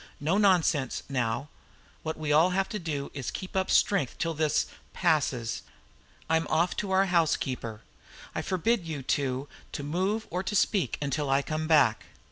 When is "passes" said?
4.93-5.61